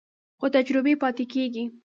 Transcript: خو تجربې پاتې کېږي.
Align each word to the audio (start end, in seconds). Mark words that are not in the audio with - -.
خو 0.39 0.45
تجربې 0.55 0.93
پاتې 1.01 1.23
کېږي. 1.33 1.63